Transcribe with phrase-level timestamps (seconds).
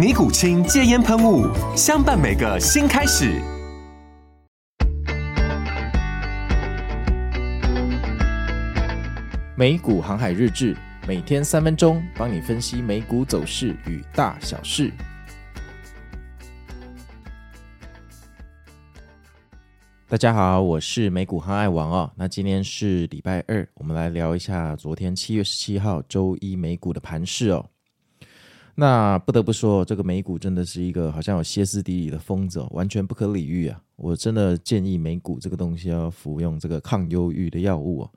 [0.00, 1.46] 尼古清戒烟喷雾，
[1.76, 3.38] 相伴每个新开始。
[9.54, 10.74] 美股航海日志，
[11.06, 14.90] 每天三分钟，帮你分析美股走势与大小事。
[20.08, 22.10] 大家好，我是美股航海王哦。
[22.16, 27.66] 那今天是礼拜二，我们来聊一下昨天七月十七号周一美股的盘势哦。
[28.80, 33.78] 那不得不说，这个美股真的是一个好像有歇斯底里的疯子哦，完全不可理喻啊！
[33.96, 38.10] 我真的建议美股这个东西要服用这个抗忧郁的药物哦。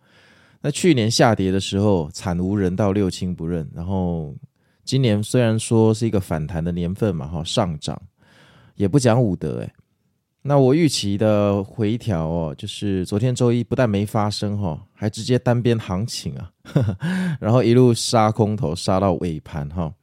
[0.61, 3.69] 那去年下跌的时候惨无人道，六亲不认。
[3.75, 4.33] 然后
[4.85, 8.01] 今年虽然说是一个反弹的年份嘛，哈，上涨
[8.75, 9.69] 也不讲武德诶。
[10.43, 16.49] 那我预期的回调哦，就是昨天周一不但没发生哈，还直接单边行情啊，
[17.41, 19.93] 然后一路杀空头杀到尾盘哈。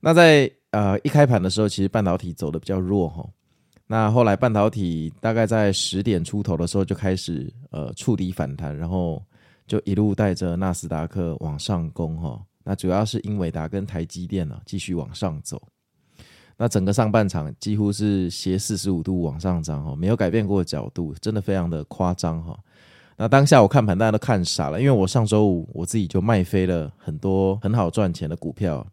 [0.00, 3.28] 那在呃一开盘的时候，其实半导体走的比较弱哈。
[3.86, 9.22] 那后来半导体大概在十点出头的时候就开始呃触底反弹，然后
[9.66, 12.40] 就一路带着纳斯达克往上攻哈。
[12.62, 15.60] 那主要是英伟达跟台积电呢继续往上走。
[16.56, 22.56] 那整个上半场几乎是斜四十五度往上涨哈，没有改变过角度，真的非常的夸张哈。
[23.16, 28.86] 那当下我看盘大家都看傻了，因为我上周五我自己就卖飞了很多很好赚钱的股票。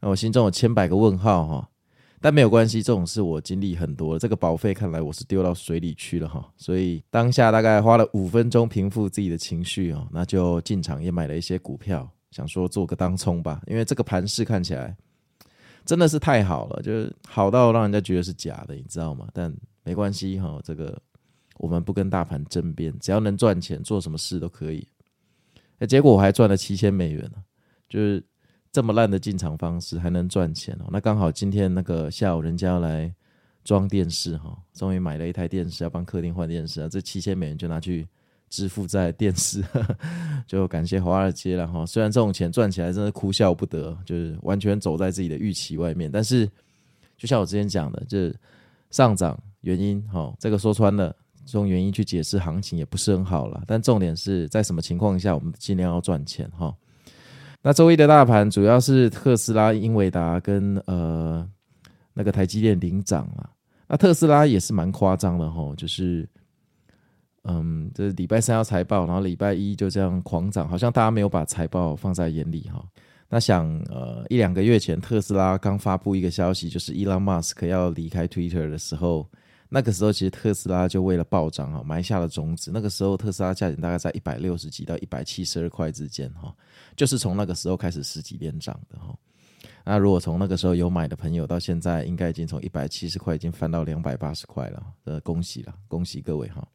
[0.00, 1.68] 那我心中有千百个问号哈，
[2.22, 14.96] 但没有关系，这种事我经历很多，这个保费看来我是丢到水里去了哈，所以当下大概花了五分钟平复自己的情绪哦，那就进场也买了一些股票，想说做个当冲吧，因为这个盘势看起来
[15.84, 19.28] 真的是太好了，就是好到让人家觉得是假的，你知道吗？
[19.34, 20.98] 但没关系哈，这个
[21.58, 24.88] 我们不跟大盘争辩，只要能赚钱，做什么事都可以。
[25.78, 27.42] 那结果我还赚了七千美元呢，
[27.86, 28.24] 就是。
[28.72, 30.86] 这么烂的进场方式还能赚钱哦？
[30.92, 33.12] 那刚好今天那个下午人家要来
[33.64, 38.06] 装电视哈，终于买了一台电视要帮客厅换电视啊，这七千美元就拿去
[38.48, 39.64] 支付在电视，
[40.46, 41.84] 就感谢华尔街了哈。
[41.84, 46.10] 虽然这种钱赚起来真的哭笑不得，就是完全走在自己的预期外面。
[46.10, 46.48] 但是
[47.16, 48.32] 就像我之前讲的，这
[48.90, 51.14] 上涨原因哈，这个说穿了，
[51.44, 53.62] 从原因去解释行情也不是很好了。
[53.66, 56.72] 但重点是在什么情况下我们尽量要赚钱哈。
[57.62, 61.46] 那周一的大盘主要是特斯拉、英伟达跟呃
[62.14, 63.50] 那个台积电领涨啊。
[63.86, 66.28] 那特斯拉也是蛮夸张的哈，就是
[67.44, 72.84] 嗯，这礼拜三要财报，然后礼拜一就这样狂涨，好像大家没有把财报放在眼里哈。
[73.28, 79.28] 那想呃一两个月前特斯拉刚发布一个消息，就是 Elon Musk 要离开 Twitter 的时候。
[79.72, 82.72] 那个时候，其实特斯拉就为了暴涨啊，埋下了种子。
[82.74, 86.52] 那个时候，特斯拉价钱大概在一百六十几到一百七十二块之间，哈，
[86.96, 89.16] 就是从那个时候开始十几连涨的，哈。
[89.84, 96.66] 那如果从那个时候有买的朋友，到现在应该已经从一百七十块已经翻到两百八十块了，呃，恭喜了，恭喜各位哈。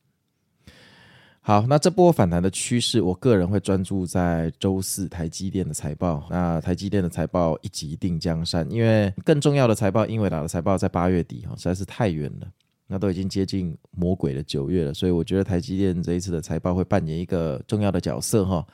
[1.41, 6.25] 好，那这波反弹的趋势，我个人会专注在周四台积电的财报。
[6.29, 12.47] 那台积电的财报一击定江山，因为更重要的财报，英伟达的财报在八月底，哈，实在是太远了。
[12.87, 18.65] 那都已经接近魔鬼的九月了，所以我觉得台积电这一次的财报会扮演一个重要的角色哈。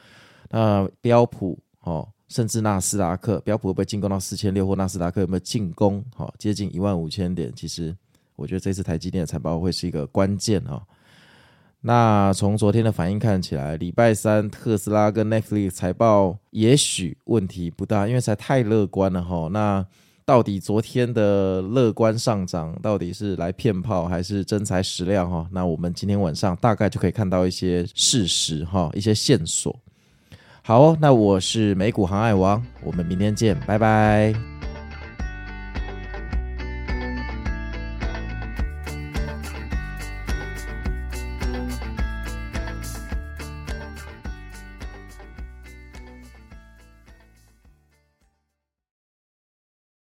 [0.49, 7.51] 那标普哈，甚至纳斯达克，标普会不会进攻到四千六，或纳斯达克有没有进攻哈，接近一万五千点？
[7.55, 7.95] 其实
[8.35, 10.85] 我觉得这次台积电的财报会是一个关键哈。
[11.83, 19.47] 那从昨天的反应看起来，礼拜三特斯拉跟 Netflix 财报也许问题不大，因为实在太乐观了哈。
[19.51, 19.85] 那
[20.25, 25.47] 到底昨天的乐观上涨，到底是来骗炮还是真材实料哈？
[25.51, 29.77] 那我们今天晚上大概就可以看到一些事实哈，一些线索。
[30.63, 34.50] 好哦，那我是美股航海王，我们明天见，拜拜。